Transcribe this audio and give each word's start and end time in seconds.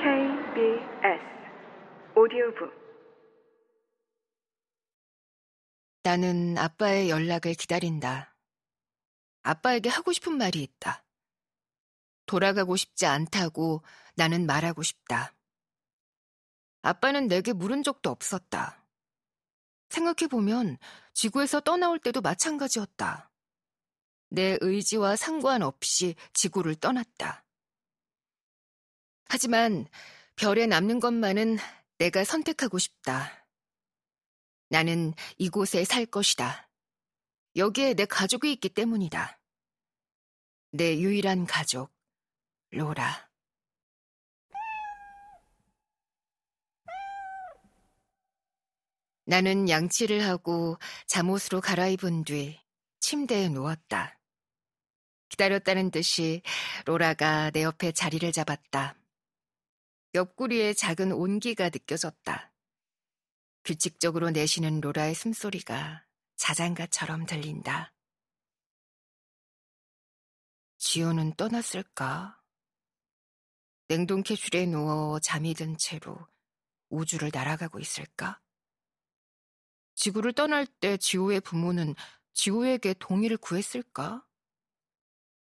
KBS 0.00 1.20
오디오북 2.16 2.72
나는 6.02 6.56
아빠의 6.56 7.10
연락을 7.10 7.52
기다린다. 7.52 8.34
아빠에게 9.42 9.90
하고 9.90 10.12
싶은 10.12 10.38
말이 10.38 10.62
있다. 10.62 11.04
돌아가고 12.24 12.76
싶지 12.76 13.04
않다고 13.04 13.82
나는 14.14 14.46
말하고 14.46 14.82
싶다. 14.82 15.34
아빠는 16.80 17.28
내게 17.28 17.52
물은 17.52 17.82
적도 17.82 18.08
없었다. 18.08 18.82
생각해보면 19.90 20.78
지구에서 21.12 21.60
떠나올 21.60 21.98
때도 21.98 22.22
마찬가지였다. 22.22 23.30
내 24.30 24.56
의지와 24.62 25.16
상관없이 25.16 26.14
지구를 26.32 26.76
떠났다. 26.76 27.44
하지만 29.32 29.86
별에 30.34 30.66
남는 30.66 30.98
것만은 30.98 31.56
내가 31.98 32.24
선택하고 32.24 32.80
싶다. 32.80 33.46
나는 34.70 35.14
이곳에 35.38 35.84
살 35.84 36.04
것이다. 36.04 36.68
여기에 37.54 37.94
내 37.94 38.06
가족이 38.06 38.52
있기 38.54 38.70
때문이다. 38.70 39.40
내 40.72 40.98
유일한 40.98 41.46
가족, 41.46 41.92
로라. 42.72 43.30
나는 49.26 49.68
양치를 49.68 50.26
하고 50.26 50.76
잠옷으로 51.06 51.60
갈아입은 51.60 52.24
뒤 52.24 52.60
침대에 52.98 53.48
누웠다. 53.48 54.18
기다렸다는 55.28 55.92
듯이 55.92 56.42
로라가 56.84 57.52
내 57.52 57.62
옆에 57.62 57.92
자리를 57.92 58.32
잡았다. 58.32 58.99
옆구리에 60.12 60.74
작은 60.74 61.12
온기가 61.12 61.66
느껴졌다. 61.66 62.52
규칙적으로 63.62 64.30
내쉬는 64.30 64.80
로라의 64.80 65.14
숨소리가 65.14 66.04
자장가처럼 66.36 67.26
들린다. 67.26 67.92
지호는 70.78 71.34
떠났을까? 71.34 72.40
냉동 73.86 74.22
캐슐에 74.22 74.66
누워 74.66 75.20
잠이 75.20 75.54
든 75.54 75.76
채로 75.78 76.18
우주를 76.88 77.30
날아가고 77.32 77.78
있을까? 77.78 78.40
지구를 79.94 80.32
떠날 80.32 80.66
때 80.66 80.96
지호의 80.96 81.40
부모는 81.40 81.94
지호에게 82.32 82.94
동의를 82.94 83.36
구했을까? 83.36 84.26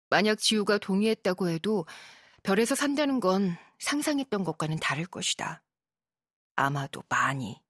만약 0.10 0.40
지호가 0.40 0.80
동의했다고 0.80 1.50
해도 1.50 1.86
별에서 2.42 2.74
산다는 2.74 3.20
건 3.20 3.58
상상했던 3.80 4.44
것과는 4.44 4.80
다를 4.80 5.06
것이다. 5.06 5.64
아마도 6.56 7.04
많이. 7.10 7.62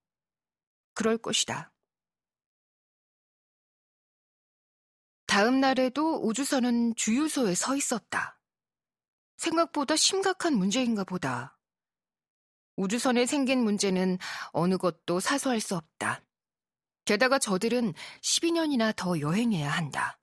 그럴 0.94 1.17
것이다. 1.17 1.73
다음 5.27 5.59
날에도 5.59 6.22
우주선은 6.25 6.95
주유소에 6.95 7.53
서 7.53 7.75
있었다. 7.75 8.39
생각보다 9.38 9.95
심각한 9.95 10.53
문제인가 10.53 11.03
보다. 11.03 11.59
우주선에 12.77 13.25
생긴 13.25 13.64
문제는 13.64 14.17
어느 14.52 14.77
것도 14.77 15.19
사소할 15.19 15.59
수 15.59 15.75
없다. 15.75 16.23
게다가 17.05 17.39
저들은 17.39 17.94
12년이나 18.21 18.95
더 18.95 19.19
여행해야 19.19 19.69
한다. 19.69 20.19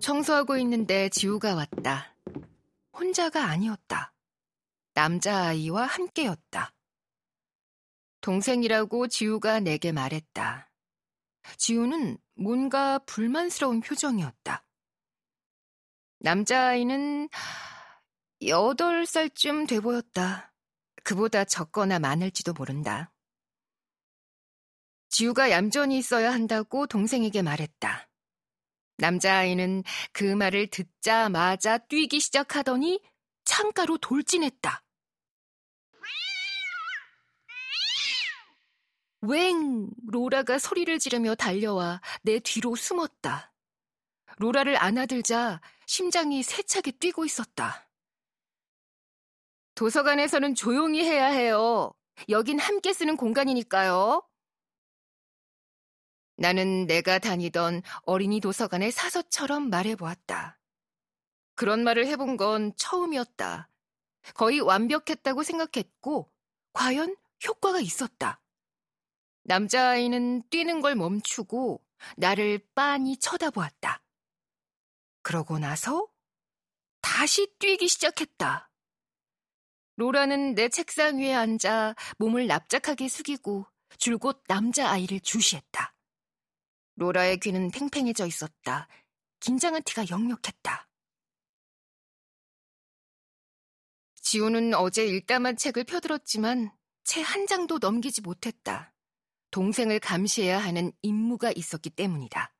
청소하고 0.00 0.56
있는데 0.58 1.08
지우가 1.08 1.54
왔다. 1.54 2.14
혼자가 2.92 3.44
아니었다. 3.44 4.12
남자아이와 4.94 5.86
함께였다. 5.86 6.72
동생이라고 8.20 9.08
지우가 9.08 9.60
내게 9.60 9.92
말했다. 9.92 10.70
지우는 11.56 12.18
뭔가 12.34 12.98
불만스러운 13.00 13.80
표정이었다. 13.80 14.66
남자아이는 16.20 17.28
8살쯤 18.42 19.68
돼 19.68 19.80
보였다. 19.80 20.52
그보다 21.04 21.44
적거나 21.44 21.98
많을지도 21.98 22.52
모른다. 22.52 23.12
지우가 25.08 25.50
얌전히 25.50 25.98
있어야 25.98 26.32
한다고 26.32 26.86
동생에게 26.86 27.42
말했다. 27.42 28.08
남자아이는 28.98 29.84
그 30.12 30.24
말을 30.24 30.68
듣자마자 30.68 31.78
뛰기 31.78 32.20
시작하더니 32.20 33.00
창가로 33.44 33.98
돌진했다. 33.98 34.82
웽! 39.20 39.90
로라가 40.08 40.58
소리를 40.58 40.98
지르며 40.98 41.34
달려와 41.34 42.00
내 42.22 42.38
뒤로 42.38 42.76
숨었다. 42.76 43.52
로라를 44.38 44.76
안아들자 44.82 45.60
심장이 45.86 46.42
세차게 46.42 46.92
뛰고 46.92 47.24
있었다. 47.24 47.88
도서관에서는 49.74 50.54
조용히 50.54 51.04
해야 51.04 51.26
해요. 51.26 51.92
여긴 52.28 52.58
함께 52.58 52.92
쓰는 52.92 53.16
공간이니까요. 53.16 54.22
나는 56.36 56.86
내가 56.86 57.18
다니던 57.18 57.82
어린이 58.02 58.40
도서관의 58.40 58.92
사서처럼 58.92 59.70
말해보았다. 59.70 60.58
그런 61.54 61.82
말을 61.84 62.06
해본 62.06 62.36
건 62.36 62.74
처음이었다. 62.76 63.68
거의 64.34 64.60
완벽했다고 64.60 65.42
생각했고, 65.42 66.30
과연 66.72 67.16
효과가 67.46 67.80
있었다. 67.80 68.42
남자아이는 69.44 70.48
뛰는 70.50 70.80
걸 70.80 70.94
멈추고 70.94 71.82
나를 72.16 72.60
빤히 72.74 73.16
쳐다보았다. 73.16 74.02
그러고 75.22 75.58
나서 75.58 76.06
다시 77.00 77.46
뛰기 77.58 77.88
시작했다. 77.88 78.70
로라는 79.96 80.54
내 80.54 80.68
책상 80.68 81.18
위에 81.18 81.32
앉아 81.32 81.94
몸을 82.18 82.46
납작하게 82.48 83.08
숙이고 83.08 83.66
줄곧 83.98 84.42
남자아이를 84.48 85.20
주시했다. 85.20 85.95
로라의 86.96 87.38
귀는 87.40 87.70
팽팽해져 87.70 88.26
있었다. 88.26 88.88
긴장한 89.40 89.82
티가 89.84 90.06
역력했다. 90.10 90.88
지우는 94.22 94.74
어제 94.74 95.06
읽다만 95.06 95.56
책을 95.56 95.84
펴들었지만 95.84 96.70
채 97.04 97.22
한 97.22 97.46
장도 97.46 97.78
넘기지 97.78 98.20
못했다. 98.22 98.92
동생을 99.52 100.00
감시해야 100.00 100.58
하는 100.58 100.92
임무가 101.02 101.52
있었기 101.54 101.90
때문이다. 101.90 102.52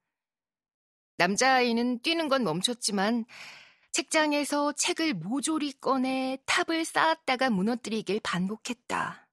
남자아이는 1.18 2.00
뛰는 2.02 2.28
건 2.28 2.44
멈췄지만 2.44 3.24
책장에서 3.92 4.72
책을 4.72 5.14
모조리 5.14 5.72
꺼내 5.80 6.38
탑을 6.46 6.84
쌓았다가 6.84 7.50
무너뜨리길 7.50 8.20
반복했다. 8.22 9.25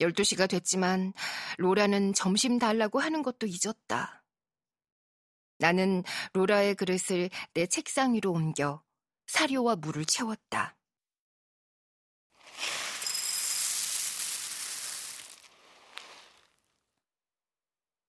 12시가 0.00 0.48
됐지만 0.48 1.12
로라는 1.58 2.12
점심 2.14 2.58
달라고 2.58 3.00
하는 3.00 3.22
것도 3.22 3.46
잊었다. 3.46 4.24
나는 5.58 6.02
로라의 6.32 6.74
그릇을 6.74 7.28
내 7.52 7.66
책상 7.66 8.14
위로 8.14 8.32
옮겨 8.32 8.82
사료와 9.26 9.76
물을 9.76 10.04
채웠다. 10.04 10.76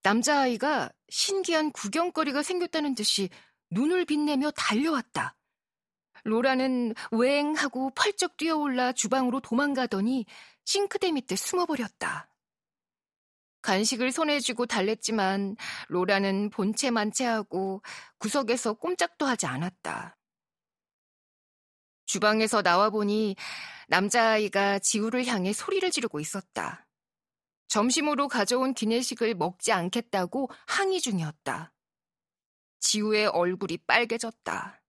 남자아이가 0.04 0.90
신기한 1.10 1.72
구경거리가 1.72 2.42
생겼다는 2.42 2.96
듯이 2.96 3.30
눈을 3.70 4.06
빛내며 4.06 4.52
달려왔다. 4.52 5.36
로라는 6.24 6.94
웽 7.12 7.56
하고 7.56 7.92
펄쩍 7.96 8.38
뛰어올라 8.38 8.94
주방으로 8.94 9.40
도망가더니 9.40 10.26
싱크대 10.66 11.12
밑에 11.12 11.36
숨어버렸다. 11.36 12.30
간식을 13.62 14.12
손에 14.12 14.40
쥐고 14.40 14.66
달랬지만 14.66 15.56
로라는 15.88 16.50
본체 16.50 16.90
만체하고 16.90 17.82
구석에서 18.18 18.74
꼼짝도 18.74 19.26
하지 19.26 19.46
않았다. 19.46 20.18
주방에서 22.06 22.62
나와보니 22.62 23.36
남자아이가 23.88 24.80
지우를 24.80 25.26
향해 25.28 25.54
소리를 25.54 25.90
지르고 25.92 26.20
있었다. 26.20 26.88
점심으로 27.68 28.28
가져온 28.28 28.74
기내식을 28.74 29.36
먹지 29.36 29.72
않겠다고 29.72 30.50
항의 30.68 31.00
중이었다. 31.00 31.74
지우의 32.82 33.28
얼굴이 33.28 33.78
빨개졌다. 33.88 34.82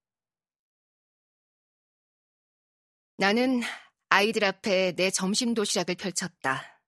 나는 3.17 3.61
아이들 4.13 4.43
앞에 4.43 4.91
내 4.91 5.09
점심 5.09 5.55
도시락을 5.55 5.95
펼쳤다. 5.95 6.79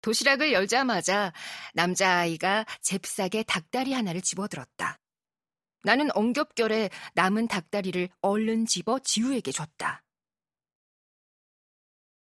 도시락을 0.00 0.54
열자마자 0.54 1.34
남자아이가 1.74 2.64
잽싸게 2.80 3.42
닭다리 3.42 3.92
하나를 3.92 4.22
집어들었다. 4.22 4.98
나는 5.82 6.08
엉겹결에 6.16 6.88
남은 7.12 7.46
닭다리를 7.48 8.08
얼른 8.22 8.64
집어 8.64 8.98
지우에게 9.00 9.52
줬다. 9.52 10.02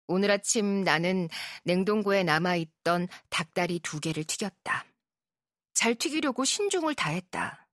오늘 0.07 0.31
아침 0.31 0.83
나는 0.83 1.29
냉동고에 1.63 2.23
남아있던 2.23 3.07
닭다리 3.29 3.79
두 3.81 3.99
개를 3.99 4.23
튀겼다. 4.23 4.85
잘 5.75 5.93
튀기려고 5.93 6.45
신중을 6.45 6.95
다했다. 6.95 7.67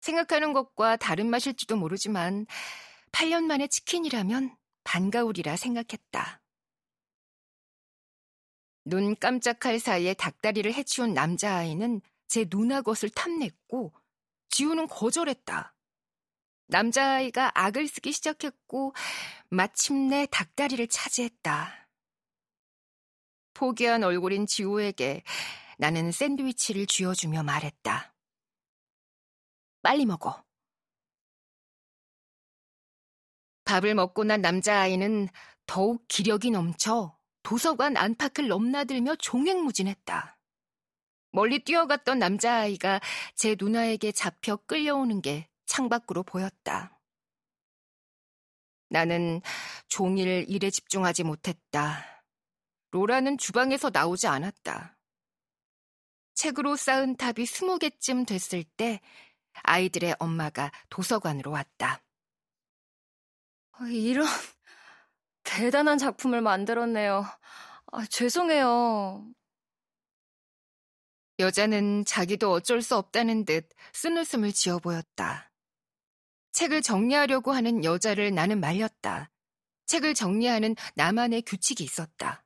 생각하는 0.00 0.52
것과 0.52 0.94
다른 0.94 1.28
맛일지도 1.28 1.74
모르지만 1.74 2.46
8년 3.10 3.46
만에 3.46 3.66
치킨이라면 3.66 4.56
반가우리라 4.84 5.56
생각했다. 5.56 6.40
눈 8.84 9.16
깜짝할 9.16 9.80
사이에 9.80 10.14
닭다리를 10.14 10.72
해치운 10.72 11.14
남자아이는 11.14 12.02
제 12.28 12.44
것을 12.82 13.10
탐냈고 13.10 13.92
지우는 14.50 14.86
거절했다. 14.88 15.74
남자아이가 16.66 17.52
악을 17.54 17.88
쓰기 17.88 18.12
시작했고 18.12 18.94
마침내 19.48 20.26
닭다리를 20.30 20.86
차지했다. 20.88 21.88
포기한 23.54 24.02
얼굴인 24.02 24.46
지우에게 24.46 25.22
나는 25.78 26.12
샌드위치를 26.12 26.86
쥐어주며 26.86 27.42
말했다. 27.42 28.14
빨리 29.82 30.06
먹어. 30.06 30.43
밥을 33.64 33.94
먹고 33.94 34.24
난 34.24 34.40
남자아이는 34.40 35.28
더욱 35.66 36.04
기력이 36.08 36.50
넘쳐 36.50 37.16
도서관 37.42 37.96
안팎을 37.96 38.48
넘나들며 38.48 39.16
종횡무진했다. 39.16 40.38
멀리 41.32 41.64
뛰어갔던 41.64 42.18
남자아이가 42.18 43.00
제 43.34 43.56
누나에게 43.58 44.12
잡혀 44.12 44.56
끌려오는 44.56 45.20
게 45.20 45.48
창밖으로 45.66 46.22
보였다. 46.22 46.98
나는 48.88 49.40
종일 49.88 50.46
일에 50.48 50.70
집중하지 50.70 51.24
못했다. 51.24 52.24
로라는 52.92 53.38
주방에서 53.38 53.90
나오지 53.92 54.28
않았다. 54.28 54.96
책으로 56.34 56.76
쌓은 56.76 57.16
탑이 57.16 57.46
스무 57.46 57.78
개쯤 57.78 58.24
됐을 58.24 58.62
때 58.62 59.00
아이들의 59.62 60.14
엄마가 60.18 60.70
도서관으로 60.90 61.50
왔다. 61.50 62.02
이런 63.90 64.26
대단한 65.44 65.98
작품을 65.98 66.40
만들었네요. 66.40 67.24
아, 67.92 68.06
죄송해요. 68.06 69.26
여자는 71.38 72.04
자기도 72.04 72.52
어쩔 72.52 72.80
수 72.80 72.96
없다는 72.96 73.44
듯 73.44 73.68
쓴웃음을 73.92 74.52
지어 74.52 74.78
보였다. 74.78 75.50
책을 76.52 76.82
정리하려고 76.82 77.52
하는 77.52 77.84
여자를 77.84 78.32
나는 78.32 78.60
말렸다. 78.60 79.30
책을 79.86 80.14
정리하는 80.14 80.76
나만의 80.94 81.42
규칙이 81.42 81.82
있었다. 81.82 82.44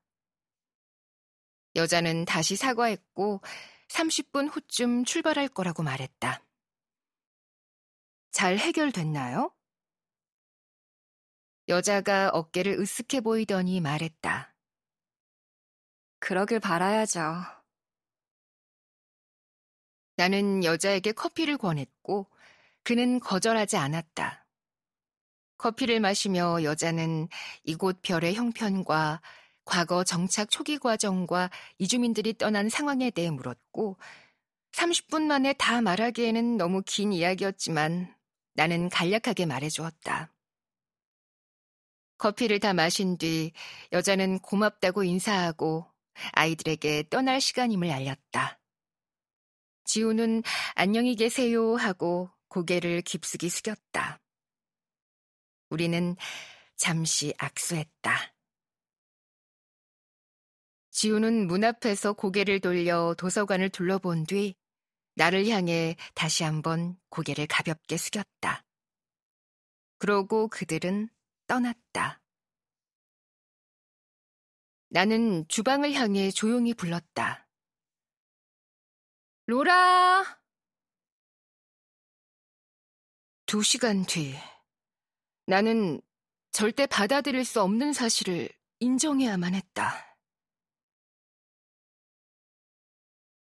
여자는 1.76 2.25
다시 2.25 2.56
사과했고 2.56 3.42
30분 3.88 4.48
후쯤 4.50 5.04
출발할 5.04 5.48
거라고 5.48 5.82
말했다. 5.82 6.42
잘 8.30 8.58
해결됐나요? 8.58 9.52
여자가 11.69 12.31
어깨를 12.31 12.79
으쓱해 12.79 13.23
보이더니 13.23 13.81
말했다. 13.81 14.55
그러길 16.19 16.61
바라야죠. 16.61 17.44
나는 20.17 20.65
여자에게 20.65 21.12
커피를 21.12 21.59
권했고 21.59 22.26
그는 22.82 23.20
거절하지 23.20 23.76
않았다. 23.76 24.47
커피를 25.59 26.00
마시며 26.00 26.62
여자는 26.62 27.29
이곳 27.65 28.00
별의 28.00 28.35
형편과 28.35 29.21
과거 29.64 30.05
정착 30.05 30.50
초기 30.50 30.79
과정과 30.79 31.50
이주민들이 31.76 32.32
떠난 32.32 32.71
상황에 32.71 33.11
대해 33.11 33.31
물었고 33.31 33.99
30분 34.73 35.25
만에 35.25 35.53
다 35.53 35.82
말하기에는 35.82 36.56
너무 36.56 36.82
긴 36.87 37.12
이야기였지만 37.12 38.14
나는 38.55 38.88
간략하게 38.88 39.44
말해주었다. 39.44 40.32
커피를 42.19 42.59
다 42.59 42.73
마신 42.75 43.17
뒤 43.17 43.53
여자는 43.93 44.41
고맙다고 44.41 45.05
인사하고 45.05 45.87
아이들에게 46.32 47.05
떠날 47.11 47.41
시간임을 47.41 47.91
알렸다. 47.91 48.61
지우는 49.85 50.43
안녕히 50.75 51.15
계세요 51.15 51.76
하고 51.76 52.31
고개를 52.49 53.03
깊숙이 53.03 53.49
숙였다. 53.49 54.20
우리는 55.70 56.17
잠시 56.76 57.32
악수했다. 57.38 58.35
지우는 60.91 61.47
문 61.47 61.62
앞에서 61.62 62.12
고개를 62.12 62.61
돌려 62.61 63.14
도서관을 63.17 63.69
둘러본 63.69 64.26
뒤 64.26 64.56
나를 65.14 65.47
향해 65.49 65.97
다시 66.14 66.43
한번 66.43 66.97
고개를 67.11 67.47
가볍게 67.47 67.97
숙였다. 67.97 68.64
그러고 69.99 70.49
그들은 70.49 71.09
떠났다. 71.49 72.23
나는 74.91 75.47
주방을 75.49 75.93
향해 75.95 76.31
조용히 76.31 76.73
불렀다. 76.73 77.49
로라! 79.47 80.41
두 83.47 83.62
시간 83.62 84.05
뒤, 84.05 84.35
나는 85.47 86.00
절대 86.53 86.87
받아들일 86.87 87.45
수 87.45 87.62
없는 87.62 87.93
사실을 87.95 88.50
인정해야만 88.81 89.55
했다. 89.55 90.07